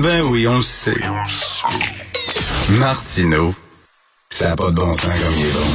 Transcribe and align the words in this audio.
Ben 0.00 0.22
oui, 0.30 0.48
on 0.48 0.56
le 0.56 0.62
sait. 0.62 0.98
Martineau, 2.78 3.54
ça 4.30 4.48
n'a 4.48 4.56
pas 4.56 4.70
de 4.70 4.76
bon 4.76 4.90
sens 4.94 5.04
comme 5.04 5.34
il 5.36 5.44
est 5.44 5.52
bon. 5.52 5.66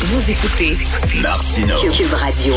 Vous 0.00 0.30
écoutez 0.30 0.78
Martineau. 1.20 1.76
Cube 1.92 2.12
Radio. 2.14 2.54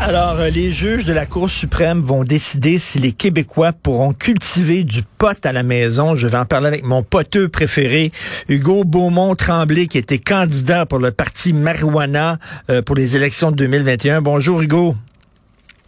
Alors, 0.00 0.36
euh, 0.40 0.48
les 0.48 0.72
juges 0.72 1.04
de 1.04 1.12
la 1.12 1.26
Cour 1.26 1.50
suprême 1.50 2.00
vont 2.00 2.24
décider 2.24 2.78
si 2.78 2.98
les 2.98 3.12
Québécois 3.12 3.72
pourront 3.74 4.14
cultiver 4.14 4.82
du 4.82 5.02
pot 5.02 5.36
à 5.44 5.52
la 5.52 5.62
maison. 5.62 6.14
Je 6.14 6.26
vais 6.26 6.38
en 6.38 6.46
parler 6.46 6.68
avec 6.68 6.84
mon 6.84 7.02
poteux 7.02 7.50
préféré, 7.50 8.10
Hugo 8.48 8.84
Beaumont-Tremblay, 8.84 9.88
qui 9.88 9.98
était 9.98 10.18
candidat 10.18 10.86
pour 10.86 11.00
le 11.00 11.10
parti 11.10 11.52
Marijuana 11.52 12.38
euh, 12.70 12.80
pour 12.80 12.96
les 12.96 13.14
élections 13.14 13.50
de 13.50 13.56
2021. 13.56 14.22
Bonjour, 14.22 14.62
Hugo. 14.62 14.96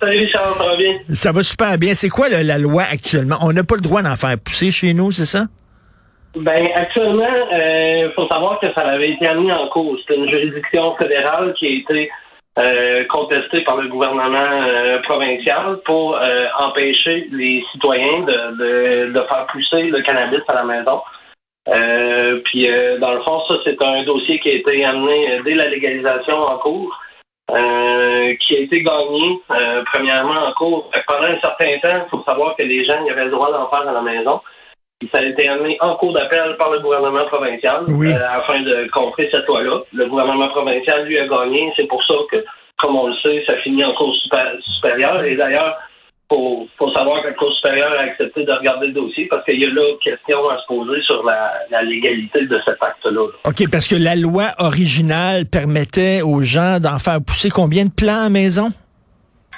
Salut 0.00 0.18
Richard, 0.18 0.46
ça 0.46 0.64
va 0.64 0.76
bien? 0.76 0.92
Ça 1.12 1.32
va 1.32 1.42
super 1.42 1.78
bien. 1.78 1.94
C'est 1.94 2.08
quoi 2.08 2.28
la, 2.28 2.42
la 2.42 2.58
loi 2.58 2.82
actuellement? 2.82 3.36
On 3.42 3.52
n'a 3.52 3.64
pas 3.64 3.74
le 3.74 3.80
droit 3.80 4.02
d'en 4.02 4.14
faire 4.14 4.36
pousser 4.38 4.70
chez 4.70 4.94
nous, 4.94 5.10
c'est 5.10 5.24
ça? 5.24 5.46
Ben, 6.36 6.68
actuellement, 6.74 7.26
il 7.50 7.56
euh, 7.56 8.12
faut 8.12 8.28
savoir 8.28 8.60
que 8.60 8.66
ça 8.76 8.86
avait 8.86 9.10
été 9.10 9.26
amené 9.26 9.52
en 9.52 9.66
cause. 9.68 10.00
C'est 10.06 10.14
une 10.14 10.28
juridiction 10.28 10.94
fédérale 10.96 11.52
qui 11.54 11.66
a 11.66 11.70
été 11.70 12.10
euh, 12.60 13.04
contestée 13.08 13.62
par 13.62 13.78
le 13.78 13.88
gouvernement 13.88 14.38
euh, 14.38 15.00
provincial 15.02 15.80
pour 15.84 16.18
empêcher 16.60 17.28
les 17.32 17.64
citoyens 17.72 18.20
de, 18.20 18.56
de, 18.56 19.12
de, 19.12 19.20
faire 19.20 19.46
pousser 19.50 19.84
le 19.84 20.02
cannabis 20.02 20.42
à 20.48 20.54
la 20.54 20.64
maison. 20.64 21.00
Puis, 22.44 22.68
dans 23.00 23.12
le 23.12 23.20
fond, 23.22 23.42
ça, 23.48 23.54
c'est 23.64 23.82
un 23.84 24.04
dossier 24.04 24.38
qui 24.40 24.50
a 24.50 24.54
été 24.54 24.84
amené 24.84 25.40
dès 25.44 25.54
la 25.54 25.66
légalisation 25.66 26.40
en 26.40 26.58
cours. 26.58 26.98
Euh, 27.50 28.34
qui 28.40 28.58
a 28.58 28.60
été 28.60 28.82
gagné 28.82 29.40
euh, 29.50 29.82
premièrement 29.90 30.48
en 30.48 30.52
cours. 30.52 30.90
Pendant 31.06 31.32
un 31.32 31.40
certain 31.40 31.78
temps, 31.78 32.04
il 32.04 32.10
faut 32.10 32.22
savoir 32.28 32.54
que 32.56 32.62
les 32.62 32.84
gens 32.84 33.02
y 33.06 33.10
avaient 33.10 33.24
le 33.24 33.30
droit 33.30 33.50
d'en 33.50 33.70
faire 33.70 33.88
à 33.88 33.92
la 33.92 34.02
maison. 34.02 34.42
Ça 35.14 35.20
a 35.20 35.24
été 35.24 35.48
amené 35.48 35.78
en 35.80 35.94
cours 35.94 36.12
d'appel 36.12 36.56
par 36.58 36.70
le 36.70 36.80
gouvernement 36.80 37.24
provincial 37.24 37.84
oui. 37.88 38.12
euh, 38.12 38.38
afin 38.38 38.60
de 38.60 38.86
contrer 38.92 39.30
cette 39.32 39.46
loi-là. 39.46 39.80
Le 39.94 40.06
gouvernement 40.06 40.48
provincial, 40.48 41.06
lui, 41.06 41.18
a 41.18 41.26
gagné. 41.26 41.72
C'est 41.78 41.86
pour 41.86 42.04
ça 42.04 42.14
que, 42.30 42.44
comme 42.76 42.96
on 42.96 43.06
le 43.06 43.14
sait, 43.24 43.42
ça 43.48 43.56
finit 43.58 43.82
en 43.82 43.94
cours 43.94 44.14
supérieure. 44.60 45.24
Et 45.24 45.36
d'ailleurs, 45.36 45.78
faut, 46.30 46.68
faut 46.78 46.90
savoir 46.92 47.22
que 47.22 47.28
la 47.28 47.34
Cour 47.34 47.52
supérieure 47.54 47.92
a 47.98 48.02
accepté 48.02 48.44
de 48.44 48.52
regarder 48.52 48.88
le 48.88 48.92
dossier 48.92 49.26
parce 49.30 49.44
qu'il 49.44 49.60
y 49.60 49.64
a 49.64 49.68
là 49.70 49.82
question 50.02 50.38
à 50.48 50.58
se 50.58 50.66
poser 50.66 51.00
sur 51.02 51.24
la, 51.24 51.52
la 51.70 51.82
légalité 51.82 52.46
de 52.46 52.54
cet 52.66 52.76
acte-là. 52.82 53.26
OK, 53.44 53.70
parce 53.70 53.86
que 53.88 53.96
la 53.96 54.14
loi 54.16 54.46
originale 54.58 55.46
permettait 55.46 56.22
aux 56.22 56.42
gens 56.42 56.80
d'en 56.80 56.98
faire 56.98 57.20
pousser 57.22 57.50
combien 57.50 57.84
de 57.86 57.90
plants 57.90 58.20
à 58.20 58.24
la 58.24 58.28
maison? 58.30 58.70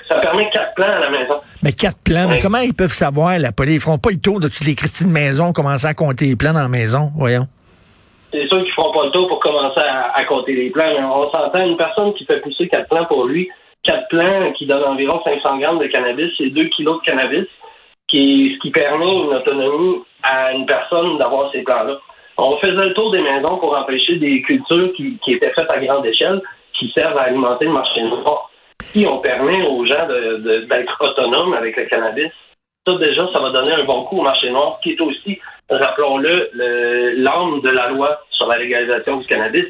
Ça 0.09 0.19
permet 0.19 0.49
quatre 0.51 0.75
plants 0.75 0.87
à 0.93 0.99
la 1.01 1.11
maison. 1.11 1.35
Mais 1.63 1.73
quatre 1.73 1.99
plants, 2.03 2.25
Oui. 2.27 2.35
mais 2.37 2.41
comment 2.41 2.59
ils 2.59 2.75
peuvent 2.75 2.93
savoir, 2.93 3.39
la 3.39 3.53
police? 3.53 3.75
Ils 3.77 3.81
feront 3.81 3.99
pas 3.99 4.11
le 4.11 4.21
tour 4.21 4.41
de 4.41 4.49
toutes 4.49 4.65
les 4.67 4.75
Christines 4.75 5.07
de 5.09 5.13
maison, 5.13 5.53
commencer 5.53 5.87
à 5.87 5.95
compter 5.95 6.27
les 6.27 6.37
plants 6.37 6.53
dans 6.53 6.63
la 6.63 6.69
maison, 6.69 7.11
voyons. 7.17 7.47
C'est 8.33 8.47
sûr 8.49 8.63
qu'ils 8.63 8.73
feront 8.73 8.93
pas 8.93 9.05
le 9.07 9.11
tour 9.11 9.27
pour 9.29 9.41
commencer 9.41 9.81
à, 9.81 10.13
à 10.17 10.25
compter 10.25 10.55
les 10.55 10.71
plants. 10.71 10.85
Mais 10.97 11.05
on 11.05 11.31
s'entend, 11.33 11.65
une 11.65 11.77
personne 11.77 12.13
qui 12.15 12.25
fait 12.25 12.41
pousser 12.41 12.69
quatre 12.69 12.89
plants 12.89 13.05
pour 13.07 13.25
lui, 13.27 13.49
quatre 13.91 14.09
plants 14.09 14.53
qui 14.53 14.67
donnent 14.67 14.85
environ 14.85 15.21
500 15.25 15.59
grammes 15.59 15.79
de 15.79 15.87
cannabis, 15.87 16.31
c'est 16.39 16.51
2 16.51 16.63
kilos 16.69 17.01
de 17.01 17.11
cannabis, 17.11 17.47
qui, 18.09 18.53
ce 18.55 18.59
qui 18.61 18.71
permet 18.71 19.07
une 19.11 19.35
autonomie 19.35 20.03
à 20.23 20.53
une 20.53 20.67
personne 20.67 21.19
d'avoir 21.19 21.51
ces 21.53 21.63
plants-là. 21.63 21.99
On 22.39 22.57
faisait 22.59 22.73
le 22.89 22.95
tour 22.95 23.11
des 23.11 23.21
maisons 23.21 23.59
pour 23.59 23.77
empêcher 23.77 24.17
des 24.17 24.43
cultures 24.43 24.93
qui, 24.97 25.19
qui 25.25 25.33
étaient 25.33 25.53
faites 25.53 25.71
à 25.73 25.79
grande 25.79 26.07
échelle, 26.07 26.41
qui 26.79 26.91
servent 26.97 27.19
à 27.19 27.23
alimenter 27.23 27.67
le 27.67 27.73
marché 27.73 28.03
noir. 28.03 28.51
Si 28.83 29.07
on 29.07 29.19
permet 29.19 29.63
aux 29.67 29.85
gens 29.85 30.07
de- 30.09 30.37
de- 30.39 30.61
d'être 30.71 30.97
autonomes 31.01 31.53
avec 31.55 31.77
le 31.77 31.85
cannabis, 31.85 32.31
déjà, 32.99 33.27
ça 33.33 33.41
va 33.41 33.51
donner 33.51 33.73
un 33.73 33.85
bon 33.85 34.05
coup 34.05 34.19
au 34.21 34.23
marché 34.23 34.51
noir, 34.51 34.79
qui 34.83 34.93
est 34.93 35.01
aussi, 35.01 35.39
rappelons-le, 35.71 36.51
le- 36.53 37.13
l'âme 37.23 37.61
de 37.63 37.71
la 37.71 37.89
loi 37.91 38.21
sur 38.31 38.47
la 38.47 38.59
légalisation 38.59 39.19
du 39.19 39.27
cannabis. 39.27 39.67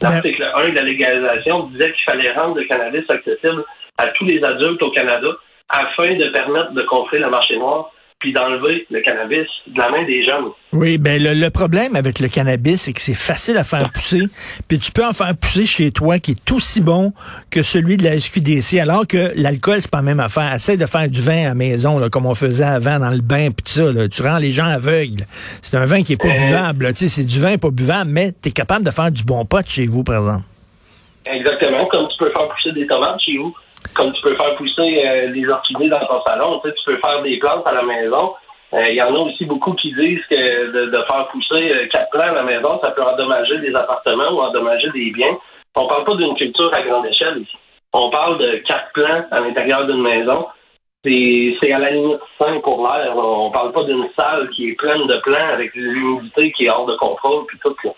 L'article 0.00 0.44
1 0.54 0.68
de 0.70 0.74
la 0.74 0.82
légalisation 0.82 1.64
disait 1.64 1.92
qu'il 1.92 2.04
fallait 2.04 2.32
rendre 2.32 2.56
le 2.56 2.64
cannabis 2.64 3.04
accessible 3.08 3.64
à 3.96 4.06
tous 4.08 4.24
les 4.24 4.42
adultes 4.44 4.82
au 4.82 4.90
Canada 4.90 5.28
afin 5.68 6.14
de 6.14 6.28
permettre 6.30 6.72
de 6.72 6.82
contrer 6.82 7.18
le 7.18 7.28
marché 7.30 7.56
noir 7.56 7.90
puis 8.20 8.32
d'enlever 8.32 8.84
le 8.90 9.00
cannabis 9.00 9.46
de 9.68 9.78
la 9.78 9.90
main 9.90 10.04
des 10.04 10.24
jeunes. 10.24 10.46
Oui, 10.72 10.98
ben 10.98 11.22
le, 11.22 11.34
le 11.34 11.50
problème 11.50 11.94
avec 11.94 12.18
le 12.18 12.26
cannabis, 12.28 12.82
c'est 12.82 12.92
que 12.92 13.00
c'est 13.00 13.14
facile 13.14 13.56
à 13.56 13.62
faire 13.64 13.90
pousser, 13.92 14.22
puis 14.66 14.78
tu 14.80 14.90
peux 14.90 15.04
en 15.04 15.12
faire 15.12 15.36
pousser 15.36 15.66
chez 15.66 15.92
toi 15.92 16.18
qui 16.18 16.32
est 16.32 16.52
aussi 16.52 16.80
bon 16.80 17.12
que 17.50 17.62
celui 17.62 17.96
de 17.96 18.02
la 18.04 18.18
SQDC, 18.18 18.80
alors 18.80 19.06
que 19.06 19.32
l'alcool, 19.36 19.76
c'est 19.80 19.90
pas 19.90 19.98
la 19.98 20.02
même 20.02 20.18
affaire. 20.20 20.52
Essaye 20.52 20.76
de 20.76 20.86
faire 20.86 21.08
du 21.08 21.20
vin 21.20 21.44
à 21.44 21.48
la 21.50 21.54
maison, 21.54 21.98
là, 22.00 22.08
comme 22.08 22.26
on 22.26 22.34
faisait 22.34 22.64
avant 22.64 22.98
dans 22.98 23.10
le 23.10 23.20
bain, 23.20 23.50
puis 23.50 23.72
ça, 23.72 23.92
là. 23.92 24.08
tu 24.08 24.22
rends 24.22 24.38
les 24.38 24.50
gens 24.50 24.66
aveugles. 24.66 25.24
C'est 25.62 25.76
un 25.76 25.86
vin 25.86 26.02
qui 26.02 26.14
est 26.14 26.20
pas 26.20 26.28
Euh. 26.28 26.32
buvable, 26.32 26.88
tu 26.94 27.06
sais, 27.06 27.08
c'est 27.08 27.24
du 27.26 27.38
vin 27.38 27.56
pas 27.56 27.70
buvable, 27.70 28.10
mais 28.10 28.32
tu 28.42 28.48
es 28.48 28.52
capable 28.52 28.84
de 28.84 28.90
faire 28.90 29.12
du 29.12 29.22
bon 29.22 29.44
pot 29.44 29.64
chez 29.68 29.86
vous, 29.86 30.02
par 30.02 30.16
exemple. 30.16 30.44
Exactement, 31.24 31.86
comme 31.86 32.08
tu 32.08 32.16
peux 32.24 32.30
faire 32.36 32.48
pousser 32.48 32.72
des 32.72 32.86
tomates 32.86 33.20
chez 33.20 33.36
vous, 33.36 33.54
comme 33.94 34.12
tu 34.12 34.22
peux 34.22 34.36
faire 34.36 34.54
pousser 34.56 35.02
euh, 35.04 35.32
des 35.32 35.48
orchidées 35.48 35.88
dans 35.88 36.04
ton 36.06 36.22
salon, 36.26 36.60
tu, 36.64 36.70
peux 36.86 36.98
faire 36.98 37.22
des 37.22 37.38
plantes 37.38 37.66
à 37.66 37.72
la 37.72 37.82
maison. 37.82 38.34
Euh, 38.74 38.84
Il 38.88 38.94
y 38.94 39.02
en 39.02 39.14
a 39.14 39.18
aussi 39.18 39.44
beaucoup 39.44 39.72
qui 39.74 39.92
disent 39.94 40.24
que 40.30 40.70
de, 40.72 40.86
de 40.86 41.02
faire 41.10 41.28
pousser 41.28 41.70
euh, 41.74 41.88
quatre 41.88 42.10
plants 42.10 42.30
à 42.30 42.32
la 42.32 42.42
maison, 42.42 42.80
ça 42.82 42.90
peut 42.90 43.02
endommager 43.02 43.58
des 43.58 43.74
appartements 43.74 44.30
ou 44.30 44.40
endommager 44.40 44.90
des 44.90 45.10
biens. 45.10 45.36
On 45.74 45.86
parle 45.86 46.04
pas 46.04 46.14
d'une 46.14 46.34
culture 46.34 46.72
à 46.74 46.82
grande 46.82 47.06
échelle 47.06 47.38
ici. 47.38 47.56
On 47.92 48.10
parle 48.10 48.38
de 48.38 48.56
quatre 48.66 48.92
plants 48.92 49.24
à 49.30 49.40
l'intérieur 49.40 49.86
d'une 49.86 50.02
maison. 50.02 50.46
C'est 51.04 51.72
à 51.72 51.78
la 51.78 51.90
limite 51.92 52.18
sain 52.40 52.58
pour 52.64 52.82
l'air. 52.86 53.14
On 53.16 53.50
parle 53.52 53.72
pas 53.72 53.84
d'une 53.84 54.04
salle 54.18 54.48
qui 54.54 54.68
est 54.70 54.72
pleine 54.74 55.06
de 55.06 55.20
plants 55.22 55.54
avec 55.54 55.70
l'humidité 55.74 56.52
qui 56.56 56.64
est 56.64 56.70
hors 56.70 56.86
de 56.86 56.96
contrôle 56.96 57.44
puis 57.46 57.58
tout. 57.62 57.74
là. 57.84 57.90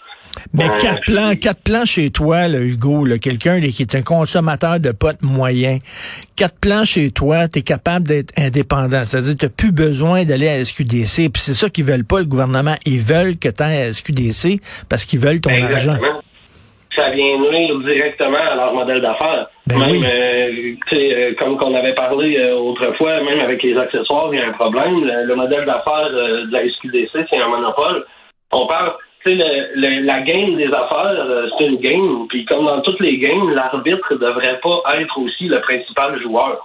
Mais 0.53 0.65
Euh, 0.71 0.77
quatre 0.79 1.01
puis- 1.01 1.15
plans, 1.15 1.35
quatre 1.35 1.63
plans 1.63 1.85
chez 1.87 2.11
toi, 2.11 2.47
là, 2.47 2.59
Hugo, 2.59 3.05
là, 3.07 3.19
quelqu'un 3.19 3.61
qui 3.61 3.83
est 3.83 3.95
un 3.95 4.03
consommateur 4.03 4.79
de 4.81 4.93
potes 4.93 5.23
moyen, 5.23 5.79
quatre 6.37 6.57
plans 6.61 6.85
chez 6.85 7.11
toi, 7.11 7.49
tu 7.49 7.61
es 7.61 7.63
capable 7.63 8.07
d'être 8.07 8.33
indépendant. 8.37 9.05
C'est-à-dire 9.05 9.37
que 9.37 9.47
tu 9.47 9.53
plus 9.53 9.73
besoin 9.73 10.25
d'aller 10.25 10.49
à 10.49 10.63
SQDC. 10.65 11.31
Puis 11.31 11.41
c'est 11.43 11.55
ça 11.55 11.71
qu'ils 11.71 11.85
veulent 11.87 12.05
pas, 12.05 12.19
le 12.21 12.27
gouvernement. 12.27 12.77
Ils 12.85 13.01
veulent 13.01 13.39
que 13.39 13.49
tu 13.49 13.63
ailles 13.63 13.79
à 13.83 13.93
SQDC 13.93 14.61
parce 14.91 15.05
qu'ils 15.07 15.21
veulent 15.21 15.41
ton 15.41 15.51
argent. 15.51 15.97
Ça 17.01 17.11
vient 17.11 17.39
nuire 17.39 17.79
directement 17.79 18.37
à 18.37 18.55
leur 18.55 18.75
modèle 18.75 19.01
d'affaires. 19.01 19.47
Ben 19.67 19.79
même, 19.79 19.91
oui. 19.91 20.05
euh, 20.05 20.75
euh, 20.93 21.35
comme 21.39 21.57
qu'on 21.57 21.75
avait 21.75 21.95
parlé 21.95 22.37
euh, 22.41 22.57
autrefois, 22.57 23.23
même 23.23 23.41
avec 23.41 23.63
les 23.63 23.77
accessoires, 23.79 24.29
il 24.33 24.39
y 24.41 24.43
a 24.43 24.49
un 24.49 24.53
problème. 24.53 25.05
Le, 25.05 25.25
le 25.27 25.35
modèle 25.37 25.65
d'affaires 25.65 26.11
de 26.11 26.53
la 26.53 26.61
SQDC, 26.69 27.27
c'est 27.31 27.41
un 27.41 27.49
monopole. 27.49 28.05
On 28.53 28.67
parle, 28.67 28.93
tu 29.25 29.31
sais, 29.31 29.37
le- 29.37 29.81
le- 29.81 30.03
la 30.05 30.21
game 30.23 30.57
des 30.57 30.67
affaires, 30.69 31.49
c'est 31.59 31.67
une 31.67 31.77
game. 31.79 32.27
Puis 32.29 32.45
comme 32.45 32.65
dans 32.65 32.81
toutes 32.83 33.01
les 33.01 33.17
games, 33.19 33.51
l'arbitre 33.55 34.15
devrait 34.17 34.61
pas 34.63 34.83
être 35.01 35.19
aussi 35.19 35.45
le 35.49 35.61
principal 35.61 36.21
joueur. 36.23 36.63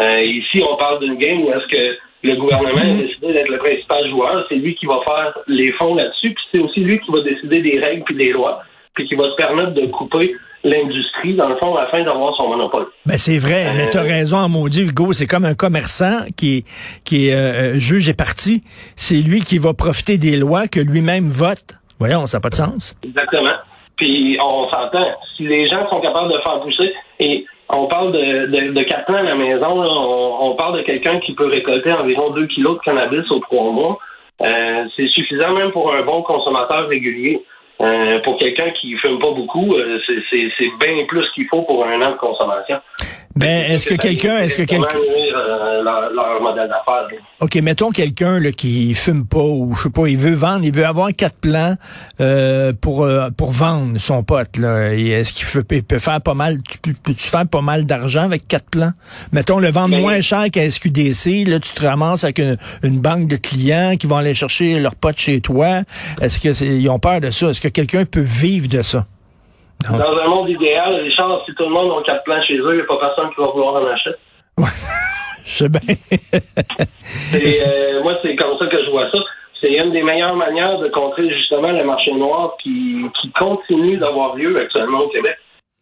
Euh, 0.00 0.20
ici, 0.22 0.62
on 0.68 0.76
parle 0.76 1.00
d'une 1.00 1.16
game 1.16 1.42
où 1.44 1.50
est-ce 1.52 1.66
que 1.66 1.96
le 2.22 2.36
gouvernement 2.36 2.78
a 2.80 3.02
décidé 3.02 3.32
d'être 3.32 3.48
le 3.50 3.58
principal 3.58 4.08
joueur. 4.08 4.46
C'est 4.48 4.54
lui 4.56 4.74
qui 4.74 4.86
va 4.86 5.00
faire 5.06 5.38
les 5.46 5.72
fonds 5.72 5.94
là-dessus. 5.94 6.32
Puis 6.34 6.44
c'est 6.54 6.60
aussi 6.60 6.80
lui 6.80 6.98
qui 7.00 7.10
va 7.10 7.20
décider 7.20 7.58
des 7.60 7.78
règles 7.78 8.04
puis 8.04 8.14
des 8.14 8.30
lois. 8.30 8.62
Puis 8.94 9.06
qui 9.06 9.14
va 9.14 9.24
se 9.24 9.36
permettre 9.36 9.72
de 9.74 9.86
couper 9.86 10.34
l'industrie, 10.64 11.34
dans 11.36 11.48
le 11.48 11.56
fond, 11.56 11.74
afin 11.76 12.02
d'avoir 12.04 12.34
son 12.36 12.48
monopole. 12.48 12.86
Ben 13.06 13.16
c'est 13.16 13.38
vrai, 13.38 13.68
Euh, 13.68 13.72
mais 13.76 13.88
t'as 13.88 14.02
raison 14.02 14.36
en 14.38 14.48
maudit, 14.48 14.82
Hugo. 14.82 15.12
C'est 15.12 15.26
comme 15.26 15.44
un 15.44 15.54
commerçant 15.54 16.24
qui 16.36 16.58
est, 16.58 16.64
qui 17.04 17.28
est 17.28 17.34
euh, 17.34 17.36
euh, 17.38 17.78
juge 17.78 18.08
et 18.08 18.14
parti. 18.14 18.62
C'est 18.96 19.22
lui 19.22 19.40
qui 19.40 19.58
va 19.58 19.72
profiter 19.74 20.18
des 20.18 20.36
lois 20.36 20.66
que 20.68 20.80
lui-même 20.80 21.28
vote. 21.28 21.78
Voyons, 21.98 22.26
ça 22.26 22.38
n'a 22.38 22.40
pas 22.42 22.50
de 22.50 22.54
sens. 22.56 22.94
Exactement. 23.02 23.54
Puis 23.96 24.36
on 24.42 24.68
s'entend. 24.68 25.06
Si 25.36 25.44
les 25.46 25.66
gens 25.66 25.88
sont 25.88 26.00
capables 26.00 26.32
de 26.32 26.38
faire 26.42 26.60
pousser, 26.60 26.92
et 27.20 27.46
on 27.70 27.86
parle 27.86 28.12
de, 28.12 28.46
de, 28.46 28.72
de 28.72 28.82
quatre 28.82 29.06
plants 29.06 29.16
à 29.16 29.22
la 29.22 29.34
maison, 29.36 29.80
là, 29.80 29.88
on, 29.90 30.50
on 30.50 30.54
parle 30.56 30.78
de 30.78 30.82
quelqu'un 30.82 31.20
qui 31.20 31.34
peut 31.34 31.46
récolter 31.46 31.92
environ 31.92 32.30
2 32.30 32.46
kilos 32.48 32.76
de 32.78 32.82
cannabis 32.82 33.30
aux 33.30 33.38
trois 33.40 33.70
mois. 33.70 33.98
Euh, 34.42 34.84
c'est 34.96 35.06
suffisant 35.08 35.52
même 35.52 35.70
pour 35.70 35.94
un 35.94 36.02
bon 36.02 36.22
consommateur 36.22 36.88
régulier. 36.88 37.42
Euh, 37.80 38.18
pour 38.24 38.36
quelqu'un 38.38 38.70
qui 38.72 38.94
fume 38.98 39.18
pas 39.18 39.30
beaucoup, 39.30 39.74
euh, 39.74 39.98
c'est 40.06 40.70
bien 40.78 41.04
plus 41.06 41.26
qu'il 41.34 41.46
faut 41.48 41.62
pour 41.62 41.86
un 41.86 42.00
an 42.02 42.10
de 42.12 42.16
consommation. 42.16 42.76
Mais 43.36 43.72
est-ce 43.74 43.86
que 43.86 43.94
quelqu'un, 43.94 44.38
est-ce 44.38 44.56
que 44.56 44.62
quelqu'un, 44.62 44.98
euh, 44.98 45.82
leur, 45.84 46.10
leur 46.12 46.42
modèle 46.42 46.68
d'affaires. 46.68 47.06
là. 47.10 47.16
ok, 47.40 47.54
mettons 47.56 47.90
quelqu'un 47.90 48.40
là 48.40 48.50
qui 48.50 48.92
fume 48.94 49.24
pas 49.24 49.38
ou 49.38 49.72
je 49.76 49.84
sais 49.84 49.90
pas, 49.90 50.08
il 50.08 50.18
veut 50.18 50.34
vendre, 50.34 50.64
il 50.64 50.74
veut 50.74 50.84
avoir 50.84 51.10
quatre 51.16 51.36
plans 51.36 51.76
euh, 52.20 52.72
pour 52.78 53.04
euh, 53.04 53.30
pour 53.30 53.52
vendre 53.52 53.98
son 53.98 54.24
pote 54.24 54.56
là. 54.56 54.92
Est-ce 54.92 55.32
qu'il 55.32 55.64
peut, 55.84 55.98
faire 56.00 56.20
pas 56.20 56.34
mal, 56.34 56.58
tu 56.68 56.78
peux, 56.78 56.92
peux-tu 56.92 57.28
faire 57.28 57.46
pas 57.46 57.60
mal 57.60 57.86
d'argent 57.86 58.24
avec 58.24 58.48
quatre 58.48 58.68
plans? 58.68 58.92
Mettons 59.32 59.60
le 59.60 59.70
vendre 59.70 59.90
Mais- 59.90 60.00
moins 60.00 60.20
cher 60.20 60.46
qu'à 60.50 60.68
SQDC, 60.68 61.44
là 61.46 61.60
tu 61.60 61.72
te 61.72 61.86
ramasses 61.86 62.24
avec 62.24 62.40
une, 62.40 62.56
une 62.82 62.98
banque 63.00 63.28
de 63.28 63.36
clients 63.36 63.94
qui 63.96 64.08
vont 64.08 64.16
aller 64.16 64.34
chercher 64.34 64.80
leur 64.80 64.96
pote 64.96 65.18
chez 65.18 65.40
toi. 65.40 65.82
Est-ce 66.20 66.40
que 66.40 66.64
ils 66.64 66.88
ont 66.88 66.98
peur 66.98 67.20
de 67.20 67.30
ça? 67.30 67.50
Est-ce 67.50 67.60
que 67.60 67.68
quelqu'un 67.68 68.04
peut 68.04 68.20
vivre 68.20 68.66
de 68.68 68.82
ça? 68.82 69.06
Non. 69.88 69.96
Dans 69.96 70.18
un 70.18 70.26
monde 70.26 70.48
idéal, 70.50 70.94
Richard, 70.96 71.42
si 71.46 71.54
tout 71.54 71.64
le 71.64 71.70
monde 71.70 71.92
a 71.98 72.02
quatre 72.02 72.24
plans 72.24 72.42
chez 72.42 72.58
eux, 72.58 72.72
il 72.72 72.76
n'y 72.76 72.82
a 72.82 72.84
pas 72.84 72.98
personne 72.98 73.30
qui 73.30 73.40
va 73.40 73.46
vouloir 73.46 73.82
en 73.82 73.86
acheter. 73.86 74.10
Je 75.44 75.50
sais 75.50 75.68
bien. 75.68 75.80
Euh, 77.34 78.02
moi, 78.02 78.16
c'est 78.22 78.36
comme 78.36 78.56
ça 78.58 78.66
que 78.66 78.84
je 78.84 78.90
vois 78.90 79.10
ça. 79.10 79.18
C'est 79.60 79.72
une 79.72 79.92
des 79.92 80.02
meilleures 80.02 80.36
manières 80.36 80.78
de 80.78 80.88
contrer 80.88 81.28
justement 81.28 81.70
le 81.70 81.84
marché 81.84 82.12
noir 82.12 82.56
qui, 82.62 83.04
qui 83.20 83.30
continue 83.32 83.98
d'avoir 83.98 84.36
lieu 84.36 84.58
actuellement 84.58 85.00
au 85.00 85.08
Québec. 85.08 85.36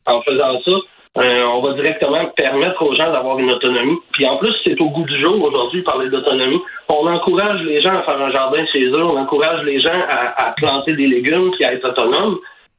En 0.07 0.21
faisant 0.23 0.59
ça, 0.65 0.73
euh, 1.19 1.45
on 1.45 1.61
va 1.61 1.75
directement 1.75 2.27
permettre 2.37 2.83
aux 2.83 2.95
gens 2.95 3.13
d'avoir 3.13 3.39
une 3.39 3.53
autonomie. 3.53 3.99
Puis 4.13 4.27
en 4.27 4.37
plus, 4.37 4.55
c'est 4.65 4.81
au 4.81 4.91
goût 4.91 5.05
du 5.05 5.21
jour 5.23 5.43
aujourd'hui 5.43 5.81
de 5.81 5.85
parler 5.85 6.09
d'autonomie. 6.09 6.61
On 6.89 7.07
encourage 7.07 7.61
les 7.63 7.81
gens 7.81 7.97
à 7.97 8.03
faire 8.03 8.21
un 8.21 8.31
jardin 8.31 8.65
chez 8.73 8.87
eux, 8.87 9.05
on 9.05 9.17
encourage 9.17 9.65
les 9.65 9.81
gens 9.81 10.01
à, 10.09 10.49
à 10.49 10.53
planter 10.53 10.95
des 10.95 11.07
légumes 11.07 11.51
puis 11.53 11.65
à 11.65 11.73
être 11.73 11.89
autonomes. 11.89 12.39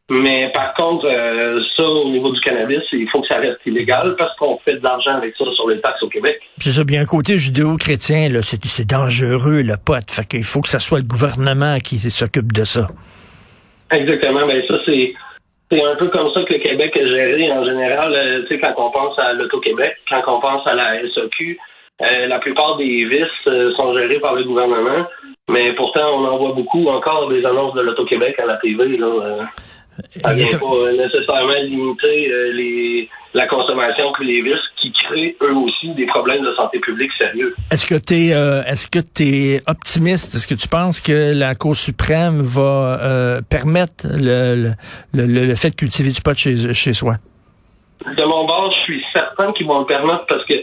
Mais 0.09 0.51
par 0.53 0.73
contre, 0.73 1.05
euh, 1.05 1.61
ça, 1.77 1.83
au 1.83 2.09
niveau 2.09 2.31
du 2.31 2.39
cannabis, 2.41 2.81
il 2.93 3.07
faut 3.11 3.21
que 3.21 3.27
ça 3.27 3.37
reste 3.37 3.59
illégal 3.67 4.15
parce 4.17 4.35
qu'on 4.37 4.57
fait 4.65 4.73
de 4.73 4.83
l'argent 4.83 5.15
avec 5.15 5.35
ça 5.37 5.45
sur 5.55 5.69
les 5.69 5.79
taxes 5.81 6.01
au 6.01 6.09
Québec. 6.09 6.41
C'est 6.57 6.71
ça, 6.71 6.83
bien 6.83 7.05
côté 7.05 7.37
judéo-chrétien, 7.37 8.29
là, 8.29 8.41
c'est, 8.41 8.63
c'est 8.65 8.89
dangereux, 8.89 9.61
le 9.61 9.75
pote. 9.77 10.09
Fait 10.09 10.25
qu'il 10.25 10.43
faut 10.43 10.61
que 10.61 10.69
ça 10.69 10.79
soit 10.79 10.99
le 10.99 11.05
gouvernement 11.05 11.77
qui 11.77 11.99
s'occupe 11.99 12.51
de 12.51 12.63
ça. 12.63 12.87
Exactement. 13.91 14.47
Ben 14.47 14.63
ça, 14.67 14.77
c'est 14.85 15.13
c'est 15.71 15.85
un 15.85 15.95
peu 15.97 16.07
comme 16.07 16.31
ça 16.33 16.41
que 16.41 16.53
le 16.53 16.59
Québec 16.59 16.97
est 16.97 17.07
géré 17.07 17.51
en 17.51 17.63
général. 17.63 18.11
Euh, 18.11 18.41
tu 18.47 18.55
sais, 18.55 18.59
quand 18.59 18.73
on 18.77 18.89
pense 18.89 19.19
à 19.19 19.33
l'Auto-Québec, 19.33 19.95
quand 20.09 20.23
on 20.25 20.39
pense 20.39 20.65
à 20.65 20.73
la 20.73 20.99
SAQ, 21.13 21.59
euh, 22.01 22.25
la 22.25 22.39
plupart 22.39 22.77
des 22.77 23.05
vices 23.05 23.75
sont 23.77 23.93
gérés 23.93 24.19
par 24.19 24.33
le 24.33 24.43
gouvernement. 24.45 25.05
Mais 25.51 25.73
pourtant, 25.73 26.15
on 26.15 26.25
en 26.25 26.37
voit 26.37 26.53
beaucoup 26.53 26.87
encore 26.87 27.29
des 27.29 27.45
annonces 27.45 27.75
de 27.75 27.81
l'Auto-Québec 27.81 28.39
à 28.39 28.47
la 28.47 28.57
TV. 28.57 28.97
Là, 28.97 29.47
ça 30.23 30.33
vient 30.33 30.57
pas 30.57 30.65
euh, 30.65 30.91
nécessairement 30.97 31.61
limiter 31.61 32.31
euh, 32.31 32.51
les, 32.53 33.09
la 33.33 33.47
consommation 33.47 34.11
puis 34.13 34.27
les 34.27 34.41
vices 34.41 34.57
qui 34.81 34.91
créent 34.91 35.35
eux 35.43 35.55
aussi 35.55 35.89
des 35.95 36.05
problèmes 36.07 36.43
de 36.43 36.53
santé 36.55 36.79
publique 36.79 37.11
sérieux. 37.17 37.53
Est-ce 37.71 37.85
que 37.85 37.95
tu 37.95 38.13
es 38.13 38.27
est-ce 38.29 38.87
que 38.87 39.69
optimiste? 39.69 40.35
Est-ce 40.35 40.47
que 40.47 40.55
tu 40.55 40.67
penses 40.67 41.01
que 41.01 41.33
la 41.37 41.55
Cour 41.55 41.75
suprême 41.75 42.41
va 42.41 42.99
euh, 43.01 43.41
permettre 43.49 44.07
le, 44.11 44.71
le, 45.13 45.25
le, 45.25 45.45
le 45.45 45.55
fait 45.55 45.71
de 45.71 45.75
cultiver 45.75 46.11
du 46.11 46.21
pot 46.21 46.37
chez, 46.37 46.73
chez 46.73 46.93
soi? 46.93 47.15
De 48.05 48.23
mon 48.23 48.45
bord, 48.45 48.71
je 48.71 48.83
suis 48.83 49.03
certain 49.13 49.51
qu'ils 49.53 49.67
vont 49.67 49.79
le 49.79 49.85
permettre 49.85 50.25
parce 50.27 50.45
que 50.45 50.55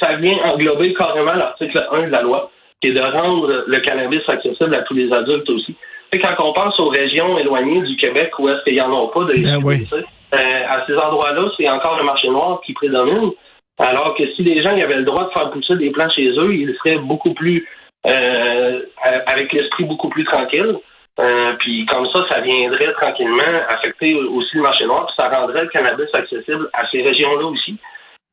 ça 0.00 0.16
vient 0.16 0.36
englober 0.44 0.92
carrément 0.94 1.34
l'article 1.34 1.86
1 1.92 2.06
de 2.06 2.12
la 2.12 2.22
loi, 2.22 2.50
qui 2.80 2.88
est 2.88 2.92
de 2.92 3.00
rendre 3.00 3.64
le 3.66 3.80
cannabis 3.80 4.20
accessible 4.28 4.74
à 4.74 4.82
tous 4.82 4.94
les 4.94 5.12
adultes 5.12 5.48
aussi. 5.48 5.76
Quand 6.20 6.34
on 6.40 6.52
pense 6.52 6.78
aux 6.78 6.88
régions 6.88 7.38
éloignées 7.38 7.80
du 7.82 7.96
Québec 7.96 8.32
où 8.38 8.48
est-ce 8.48 8.62
qu'il 8.64 8.74
n'y 8.74 8.80
en 8.82 8.92
a 8.92 9.08
pas 9.08 9.24
de 9.24 9.42
Ben 9.42 9.62
oui. 9.64 9.88
Euh, 10.34 10.38
à 10.68 10.84
ces 10.86 10.94
endroits-là, 10.94 11.50
c'est 11.56 11.68
encore 11.68 11.98
le 11.98 12.04
marché 12.04 12.28
noir 12.28 12.60
qui 12.64 12.72
prédomine. 12.72 13.30
Alors 13.78 14.14
que 14.16 14.24
si 14.34 14.42
les 14.42 14.62
gens 14.62 14.70
avaient 14.70 14.96
le 14.96 15.04
droit 15.04 15.26
de 15.26 15.30
faire 15.32 15.50
pousser 15.50 15.76
des 15.76 15.90
plants 15.90 16.10
chez 16.10 16.28
eux, 16.28 16.54
ils 16.54 16.74
seraient 16.82 16.98
beaucoup 16.98 17.32
plus 17.34 17.66
euh, 18.06 18.80
avec 19.26 19.52
l'esprit 19.52 19.84
beaucoup 19.84 20.08
plus 20.08 20.24
tranquille. 20.24 20.76
Euh, 21.20 21.52
puis 21.58 21.84
comme 21.86 22.06
ça, 22.06 22.20
ça 22.30 22.40
viendrait 22.40 22.92
tranquillement 22.92 23.60
affecter 23.68 24.14
aussi 24.14 24.56
le 24.56 24.62
marché 24.62 24.84
noir, 24.86 25.06
puis 25.06 25.14
ça 25.18 25.28
rendrait 25.28 25.64
le 25.64 25.68
cannabis 25.68 26.08
accessible 26.14 26.68
à 26.72 26.88
ces 26.90 27.02
régions-là 27.02 27.46
aussi. 27.46 27.76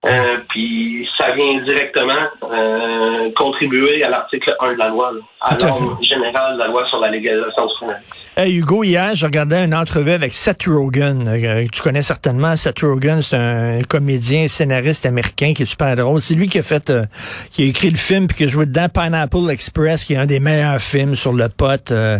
Euh, 0.05 0.37
puis 0.47 1.05
ça 1.17 1.31
vient 1.35 1.61
directement 1.65 2.13
euh, 2.43 3.29
contribuer 3.35 4.01
à 4.01 4.09
l'article 4.09 4.55
1 4.61 4.73
de 4.75 4.77
la 4.79 4.87
loi, 4.87 5.11
là, 5.11 5.19
à 5.41 5.55
norme 5.57 5.97
générale 6.01 6.53
de 6.53 6.59
la 6.59 6.67
loi 6.67 6.85
sur 6.89 7.01
la 7.01 7.09
légalisation 7.09 7.65
du 7.65 7.73
cannabis. 7.81 8.05
Hey 8.37 8.55
Hugo, 8.57 8.85
hier, 8.85 9.13
je 9.13 9.25
regardais 9.25 9.65
une 9.65 9.75
entrevue 9.75 10.11
avec 10.11 10.31
Seth 10.31 10.63
Rogen. 10.67 11.27
Euh, 11.27 11.67
tu 11.73 11.81
connais 11.81 12.01
certainement 12.01 12.55
Seth 12.55 12.79
Rogen, 12.79 13.21
c'est 13.21 13.35
un 13.35 13.81
comédien, 13.89 14.47
scénariste 14.47 15.05
américain 15.05 15.51
qui 15.53 15.63
est 15.63 15.65
super 15.65 15.93
drôle. 15.97 16.21
C'est 16.21 16.35
lui 16.35 16.47
qui 16.47 16.59
a 16.59 16.63
fait, 16.63 16.89
euh, 16.89 17.03
qui 17.51 17.63
a 17.63 17.65
écrit 17.65 17.89
le 17.89 17.97
film 17.97 18.27
puis 18.27 18.37
qui 18.37 18.43
a 18.45 18.47
joué 18.47 18.67
dedans 18.67 18.87
Pineapple 18.87 19.49
Express, 19.51 20.05
qui 20.05 20.13
est 20.13 20.17
un 20.17 20.25
des 20.27 20.39
meilleurs 20.39 20.79
films 20.79 21.15
sur 21.17 21.33
le 21.33 21.49
pot 21.49 21.91
euh, 21.91 22.19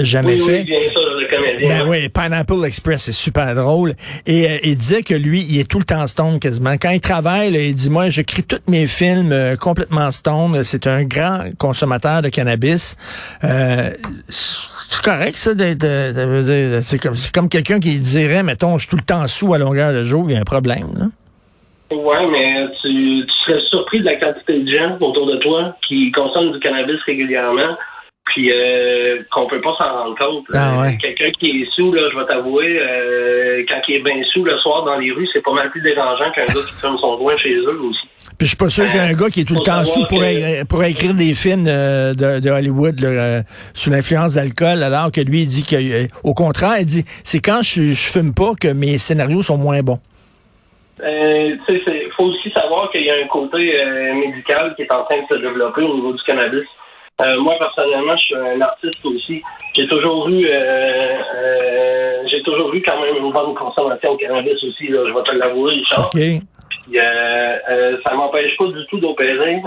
jamais 0.00 0.40
Oui, 0.40 0.40
fait. 0.40 0.58
oui, 0.60 0.64
bien 0.64 0.90
sûr, 0.90 1.02
le 1.04 1.11
comédien. 1.42 1.84
Ben 1.84 1.88
oui, 1.88 2.08
Pineapple 2.08 2.64
Express, 2.64 3.02
c'est 3.02 3.12
super 3.12 3.54
drôle. 3.54 3.94
Et 4.26 4.46
euh, 4.46 4.58
il 4.62 4.76
disait 4.76 5.02
que 5.02 5.14
lui, 5.14 5.42
il 5.48 5.60
est 5.60 5.68
tout 5.68 5.78
le 5.78 5.84
temps 5.84 6.06
stone 6.06 6.38
quasiment. 6.38 6.74
Quand 6.80 6.90
il 6.90 7.00
travaille, 7.00 7.50
là, 7.50 7.60
il 7.60 7.74
dit, 7.74 7.90
moi, 7.90 8.08
j'écris 8.08 8.42
tous 8.42 8.60
mes 8.68 8.86
films 8.86 9.32
euh, 9.32 9.56
complètement 9.56 10.10
stone. 10.10 10.62
C'est 10.64 10.86
un 10.86 11.04
grand 11.04 11.40
consommateur 11.58 12.22
de 12.22 12.28
cannabis. 12.28 12.96
Euh, 13.44 13.90
c'est 14.28 15.02
correct, 15.02 15.36
ça, 15.36 15.54
d'être... 15.54 15.86
c'est 16.82 16.98
comme, 16.98 17.14
comme 17.34 17.48
quelqu'un 17.48 17.80
qui 17.80 17.98
dirait, 17.98 18.42
mettons, 18.42 18.78
je 18.78 18.86
suis 18.86 18.90
tout 18.90 18.96
le 18.96 19.02
temps 19.02 19.26
sous 19.26 19.52
à 19.54 19.58
longueur 19.58 19.92
de 19.92 20.04
jour, 20.04 20.26
il 20.28 20.34
y 20.34 20.36
a 20.36 20.40
un 20.40 20.44
problème. 20.44 20.88
Là. 20.98 21.06
Oui, 21.90 22.16
mais 22.30 22.66
tu, 22.80 23.26
tu 23.26 23.32
serais 23.44 23.60
surpris 23.70 24.00
de 24.00 24.04
la 24.04 24.16
quantité 24.16 24.60
de 24.60 24.74
gens 24.74 24.96
autour 25.00 25.26
de 25.26 25.36
toi 25.36 25.76
qui 25.86 26.10
consomment 26.12 26.52
du 26.52 26.60
cannabis 26.60 27.00
régulièrement, 27.06 27.76
puis 28.26 28.50
euh, 28.52 29.18
qu'on 29.32 29.46
peut 29.46 29.60
pas 29.60 29.74
s'en 29.80 29.92
rendre 30.04 30.16
compte. 30.16 30.44
Ah 30.54 30.80
ouais. 30.80 30.96
Quelqu'un 31.00 31.30
qui 31.38 31.62
est 31.62 31.68
sous, 31.74 31.92
là, 31.92 32.02
je 32.12 32.18
vais 32.18 32.24
t'avouer, 32.26 32.78
euh, 32.80 33.62
quand 33.68 33.80
il 33.88 33.96
est 33.96 34.00
bien 34.02 34.22
sous 34.32 34.44
le 34.44 34.56
soir 34.58 34.84
dans 34.84 34.96
les 34.98 35.10
rues, 35.12 35.28
c'est 35.32 35.42
pas 35.42 35.52
mal 35.52 35.70
plus 35.70 35.82
dérangeant 35.82 36.30
qu'un 36.32 36.44
gars 36.46 36.60
qui 36.66 36.72
fume 36.80 36.96
son 36.98 37.18
joint 37.18 37.36
chez 37.36 37.54
eux 37.56 37.80
aussi. 37.82 38.08
Puis 38.38 38.46
je 38.46 38.48
suis 38.48 38.56
pas 38.56 38.70
sûr 38.70 38.86
qu'il 38.86 38.96
y 38.96 38.98
a 38.98 39.02
un 39.04 39.12
gars 39.12 39.28
qui 39.28 39.40
est 39.40 39.44
tout 39.44 39.54
le 39.54 39.60
temps 39.60 39.84
sous 39.84 40.04
pour, 40.06 40.18
que- 40.20 40.64
pour 40.64 40.82
écrire 40.84 41.14
des 41.14 41.34
films 41.34 41.66
euh, 41.68 42.14
de, 42.14 42.40
de 42.40 42.50
Hollywood 42.50 42.98
là, 43.00 43.08
euh, 43.08 43.42
sous 43.74 43.90
l'influence 43.90 44.34
d'alcool, 44.34 44.82
alors 44.82 45.12
que 45.12 45.20
lui, 45.20 45.42
il 45.42 45.46
dit 45.46 45.64
que, 45.64 45.76
euh, 45.76 46.06
au 46.24 46.32
contraire, 46.34 46.76
il 46.80 46.86
dit, 46.86 47.04
c'est 47.24 47.40
quand 47.40 47.60
je, 47.62 47.82
je 47.82 48.10
fume 48.12 48.32
pas 48.34 48.52
que 48.60 48.68
mes 48.68 48.98
scénarios 48.98 49.42
sont 49.42 49.58
moins 49.58 49.80
bons. 49.82 49.98
Euh, 51.04 51.56
tu 51.68 51.74
sais, 51.76 51.82
c'est- 51.84 52.08
faut 52.16 52.24
aussi 52.24 52.50
savoir 52.52 52.90
qu'il 52.90 53.02
y 53.04 53.10
a 53.10 53.14
un 53.22 53.26
côté 53.28 53.56
euh, 53.80 54.14
médical 54.14 54.74
qui 54.76 54.82
est 54.82 54.92
en 54.92 55.04
train 55.04 55.16
de 55.18 55.26
se 55.36 55.40
développer 55.40 55.82
au 55.82 55.94
niveau 55.96 56.12
du 56.12 56.22
cannabis. 56.24 56.64
Euh, 57.22 57.40
moi, 57.40 57.54
personnellement, 57.58 58.16
je 58.16 58.22
suis 58.22 58.34
un 58.34 58.60
artiste 58.60 59.04
aussi. 59.04 59.42
J'ai 59.76 59.86
toujours 59.86 60.28
eu, 60.28 60.46
euh, 60.46 61.18
euh, 61.34 62.22
j'ai 62.26 62.42
toujours 62.42 62.74
eu 62.74 62.82
quand 62.82 63.00
même 63.00 63.16
une 63.16 63.32
bonne 63.32 63.54
consommation 63.54 64.14
de 64.14 64.18
cannabis 64.18 64.62
aussi. 64.64 64.88
Là, 64.88 65.04
je 65.06 65.12
vais 65.12 65.22
te 65.22 65.32
l'avouer, 65.32 65.74
Richard. 65.74 66.06
OK. 66.06 66.20
Puis, 66.20 66.98
ça 66.98 68.14
m'empêche 68.14 68.56
pas 68.56 68.66
du 68.66 68.86
tout 68.86 68.98
d'opérer. 68.98 69.62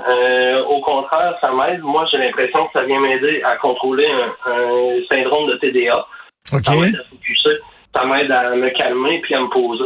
Au 0.67 0.81
contraire, 0.81 1.37
ça 1.41 1.51
m'aide. 1.51 1.81
Moi, 1.81 2.05
j'ai 2.11 2.17
l'impression 2.17 2.65
que 2.65 2.79
ça 2.79 2.85
vient 2.85 2.99
m'aider 2.99 3.41
à 3.43 3.55
contrôler 3.57 4.07
un, 4.07 4.51
un 4.51 4.99
syndrome 5.09 5.49
de 5.49 5.55
TDA. 5.55 6.05
OK. 6.53 6.63
Ça 6.63 6.75
m'aide 6.75 6.95
à 6.95 7.03
focuser. 7.09 7.59
Ça 7.95 8.05
m'aide 8.05 8.31
à 8.31 8.55
me 8.55 8.69
calmer 8.71 9.21
puis 9.21 9.33
à 9.33 9.39
me 9.39 9.49
poser. 9.49 9.85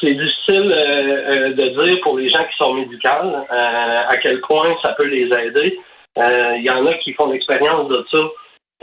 C'est 0.00 0.14
difficile 0.14 0.72
euh, 0.72 1.48
euh, 1.48 1.48
de 1.54 1.84
dire 1.84 2.00
pour 2.02 2.18
les 2.18 2.28
gens 2.30 2.44
qui 2.44 2.56
sont 2.58 2.74
médicales 2.74 3.46
euh, 3.50 4.02
à 4.08 4.16
quel 4.18 4.40
point 4.40 4.74
ça 4.82 4.92
peut 4.92 5.06
les 5.06 5.26
aider. 5.26 5.78
Euh, 6.18 6.56
Il 6.58 6.64
y 6.64 6.70
en 6.70 6.84
a 6.86 6.94
qui 6.94 7.12
font 7.14 7.30
l'expérience 7.30 7.88
de 7.88 8.04
ça 8.12 8.18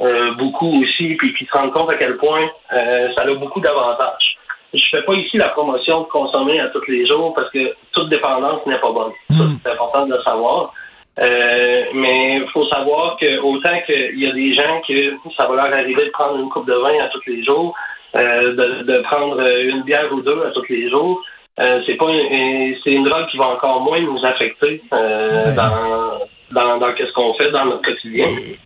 euh, 0.01 0.31
beaucoup 0.35 0.81
aussi, 0.81 1.15
puis 1.15 1.33
qui 1.35 1.45
se 1.45 1.57
rendent 1.57 1.73
compte 1.73 1.91
à 1.91 1.97
quel 1.97 2.17
point 2.17 2.49
euh, 2.73 3.09
ça 3.15 3.23
a 3.23 3.33
beaucoup 3.33 3.59
d'avantages. 3.59 4.37
Je 4.73 4.83
fais 4.91 5.01
pas 5.03 5.13
ici 5.15 5.37
la 5.37 5.49
promotion 5.49 6.01
de 6.01 6.05
consommer 6.07 6.59
à 6.59 6.67
tous 6.69 6.85
les 6.87 7.05
jours 7.07 7.33
parce 7.33 7.49
que 7.51 7.73
toute 7.91 8.09
dépendance 8.09 8.65
n'est 8.65 8.79
pas 8.79 8.91
bonne. 8.91 9.11
Ça, 9.31 9.43
Mm. 9.43 9.57
c'est 9.63 9.71
important 9.71 10.05
de 10.05 10.13
le 10.15 10.21
savoir. 10.23 10.73
Euh, 11.21 11.83
mais 11.93 12.37
il 12.37 12.47
faut 12.53 12.65
savoir 12.67 13.17
que 13.17 13.39
autant 13.39 13.77
qu'il 13.85 14.19
y 14.19 14.27
a 14.27 14.31
des 14.31 14.53
gens 14.55 14.81
que 14.87 15.17
ça 15.35 15.47
va 15.47 15.55
leur 15.55 15.73
arriver 15.73 16.05
de 16.05 16.11
prendre 16.11 16.39
une 16.39 16.49
coupe 16.49 16.67
de 16.67 16.73
vin 16.73 16.97
à 17.03 17.09
tous 17.09 17.21
les 17.27 17.43
jours, 17.43 17.75
euh, 18.15 18.53
de, 18.55 18.83
de 18.91 18.99
prendre 18.99 19.39
une 19.61 19.83
bière 19.83 20.11
ou 20.11 20.21
deux 20.21 20.41
à 20.45 20.51
tous 20.51 20.65
les 20.69 20.89
jours, 20.89 21.21
euh, 21.59 21.81
c'est 21.85 21.95
pas 21.95 22.09
une, 22.09 22.75
c'est 22.83 22.93
une 22.93 23.03
drogue 23.03 23.27
qui 23.29 23.37
va 23.37 23.49
encore 23.49 23.81
moins 23.81 23.99
nous 24.01 24.19
affecter 24.25 24.81
euh, 24.93 25.45
Ouais. 25.45 25.53
dans 25.55 26.19
dans, 26.51 26.77
dans 26.77 26.91
qu'est-ce 26.93 27.11
qu'on 27.13 27.33
fait 27.35 27.51
dans 27.51 27.65
notre 27.65 27.83
quotidien. 27.83 28.25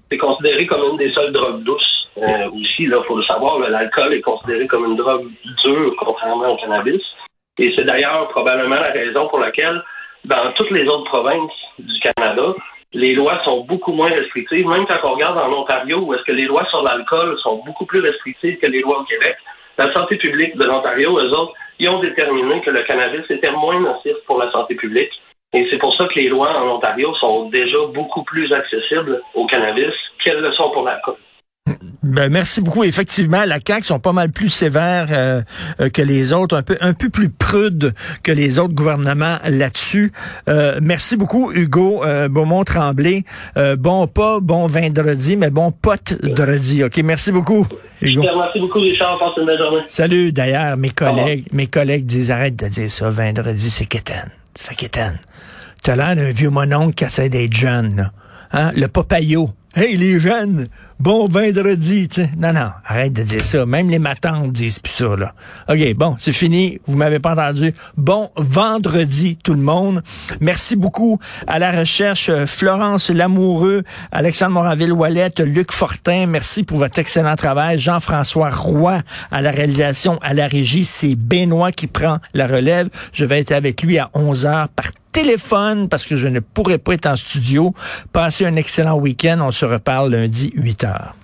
C'est 0.09 0.17
considéré 0.17 0.65
comme 0.65 0.83
une 0.91 0.97
des 0.97 1.11
seules 1.11 1.33
drogues 1.33 1.63
douces. 1.63 2.07
Euh, 2.17 2.49
aussi, 2.51 2.85
là, 2.85 2.97
faut 3.07 3.17
le 3.17 3.23
savoir, 3.23 3.59
l'alcool 3.59 4.13
est 4.13 4.21
considéré 4.21 4.67
comme 4.67 4.85
une 4.85 4.95
drogue 4.95 5.27
dure, 5.65 5.93
contrairement 5.97 6.47
au 6.47 6.55
cannabis. 6.55 7.01
Et 7.59 7.73
c'est 7.75 7.83
d'ailleurs 7.83 8.29
probablement 8.29 8.75
la 8.75 8.91
raison 8.91 9.27
pour 9.27 9.39
laquelle, 9.39 9.83
dans 10.23 10.51
toutes 10.55 10.71
les 10.71 10.85
autres 10.87 11.11
provinces 11.11 11.51
du 11.79 11.99
Canada, 11.99 12.53
les 12.93 13.13
lois 13.13 13.41
sont 13.43 13.61
beaucoup 13.61 13.91
moins 13.91 14.09
restrictives. 14.09 14.67
Même 14.67 14.85
quand 14.85 14.99
on 15.03 15.13
regarde 15.13 15.37
en 15.37 15.51
Ontario, 15.51 15.99
où 15.99 16.13
est-ce 16.13 16.23
que 16.23 16.31
les 16.31 16.45
lois 16.45 16.65
sur 16.69 16.83
l'alcool 16.83 17.37
sont 17.41 17.61
beaucoup 17.65 17.85
plus 17.85 18.01
restrictives 18.01 18.57
que 18.59 18.67
les 18.67 18.81
lois 18.81 18.99
au 18.99 19.03
Québec, 19.03 19.35
la 19.77 19.91
santé 19.93 20.17
publique 20.17 20.55
de 20.55 20.65
l'Ontario, 20.65 21.17
eux 21.19 21.31
autres, 21.31 21.53
ils 21.79 21.89
ont 21.89 21.99
déterminé 21.99 22.61
que 22.61 22.69
le 22.69 22.83
cannabis 22.83 23.25
était 23.29 23.51
moins 23.51 23.79
nocif 23.79 24.15
pour 24.27 24.37
la 24.37 24.51
santé 24.51 24.75
publique. 24.75 25.11
Et 25.53 25.67
c'est 25.69 25.77
pour 25.77 25.93
ça 25.95 26.05
que 26.05 26.19
les 26.19 26.29
lois 26.29 26.55
en 26.55 26.75
Ontario 26.75 27.13
sont 27.15 27.49
déjà 27.49 27.79
beaucoup 27.93 28.23
plus 28.23 28.51
accessibles 28.53 29.21
au 29.33 29.45
cannabis 29.45 29.93
qu'elles 30.23 30.39
le 30.39 30.51
sont 30.53 30.71
pour 30.71 30.83
l'alcool. 30.83 31.15
Ben, 32.03 32.29
merci 32.29 32.59
beaucoup. 32.59 32.83
Effectivement, 32.83 33.45
la 33.45 33.59
CAQ 33.65 33.85
sont 33.85 33.99
pas 33.99 34.11
mal 34.11 34.29
plus 34.29 34.49
sévères 34.49 35.07
euh, 35.11 35.41
euh, 35.79 35.89
que 35.89 36.01
les 36.01 36.33
autres, 36.33 36.57
un 36.57 36.61
peu 36.61 36.77
un 36.81 36.93
peu 36.93 37.09
plus 37.09 37.29
prudes 37.29 37.93
que 38.23 38.31
les 38.33 38.59
autres 38.59 38.73
gouvernements 38.73 39.37
là-dessus. 39.45 40.11
Euh, 40.49 40.79
merci 40.81 41.15
beaucoup, 41.15 41.51
Hugo 41.53 42.03
Beaumont-Tremblay. 42.29 43.23
bon 43.77 44.07
pas, 44.07 44.39
bon 44.41 44.67
vendredi, 44.67 45.37
mais 45.37 45.49
bon 45.49 45.71
pote 45.71 46.13
dredi. 46.21 46.83
OK, 46.83 46.97
merci 47.05 47.31
beaucoup, 47.31 47.65
Hugo. 48.01 48.23
Merci 48.37 48.59
beaucoup, 48.59 48.79
Richard. 48.79 49.17
Passe 49.17 49.37
une 49.37 49.45
belle 49.45 49.57
journée. 49.57 49.83
Salut. 49.87 50.33
D'ailleurs, 50.33 50.75
mes 50.75 50.89
collègues, 50.89 51.45
mes 51.53 51.67
collègues 51.67 52.05
disent 52.05 52.31
arrête 52.31 52.57
de 52.57 52.67
dire 52.67 52.91
ça. 52.91 53.09
Vendredi, 53.09 53.69
c'est 53.69 53.85
quétaine. 53.85 54.29
Ça 54.55 54.73
fait 54.73 54.75
Tu 54.75 54.99
T'as 55.83 55.95
l'air 55.95 56.15
d'un 56.15 56.31
vieux 56.31 56.49
mononcle 56.49 56.95
qui 56.95 57.05
essaie 57.05 57.29
d'être 57.29 57.53
jeune, 57.53 57.95
là. 57.95 58.11
Hein? 58.51 58.71
Le 58.75 58.87
papayot. 58.87 59.49
Hey, 59.75 59.97
les 59.97 60.19
jeunes, 60.19 60.67
bon 60.99 61.27
vendredi, 61.27 62.07
tu 62.07 62.21
Non, 62.37 62.53
non, 62.53 62.69
arrête 62.85 63.11
de 63.11 63.23
dire 63.23 63.43
ça. 63.43 63.65
Même 63.65 63.89
les 63.89 63.97
matantes 63.97 64.51
disent 64.51 64.77
plus 64.77 64.91
ça, 64.91 65.15
là. 65.17 65.33
OK, 65.67 65.95
bon, 65.95 66.15
c'est 66.19 66.31
fini. 66.31 66.77
Vous 66.85 66.95
m'avez 66.95 67.17
pas 67.17 67.31
entendu. 67.31 67.73
Bon 67.97 68.29
vendredi, 68.35 69.35
tout 69.35 69.55
le 69.55 69.61
monde. 69.61 70.03
Merci 70.41 70.75
beaucoup 70.75 71.17
à 71.47 71.57
la 71.57 71.71
recherche 71.71 72.29
euh, 72.29 72.45
Florence 72.45 73.09
Lamoureux, 73.09 73.81
Alexandre 74.11 74.51
Moraville-Ouellette, 74.51 75.39
Luc 75.39 75.71
Fortin. 75.71 76.27
Merci 76.27 76.61
pour 76.61 76.77
votre 76.77 76.99
excellent 76.99 77.35
travail. 77.35 77.79
Jean-François 77.79 78.51
Roy 78.51 78.99
à 79.31 79.41
la 79.41 79.49
réalisation, 79.49 80.19
à 80.21 80.35
la 80.35 80.47
régie. 80.47 80.83
C'est 80.83 81.15
Benoît 81.15 81.71
qui 81.71 81.87
prend 81.87 82.19
la 82.35 82.45
relève. 82.45 82.89
Je 83.11 83.25
vais 83.25 83.39
être 83.39 83.51
avec 83.51 83.81
lui 83.81 83.97
à 83.97 84.11
11 84.13 84.45
heures 84.45 84.69
téléphone 85.13 85.87
parce 85.87 86.05
que 86.05 86.17
je 86.17 86.27
ne 86.27 86.41
pourrai 86.41 86.77
pas 86.77 86.93
être 86.95 87.05
en 87.05 87.15
studio. 87.15 87.73
Passez 88.11 88.45
un 88.45 88.55
excellent 88.57 88.97
week-end. 88.97 89.37
On 89.39 89.51
se 89.53 89.65
reparle 89.65 90.11
lundi 90.11 90.51
8 90.55 90.83
heures. 90.83 91.15